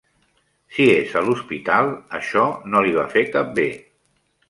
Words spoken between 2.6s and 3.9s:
no li va fer cap bé.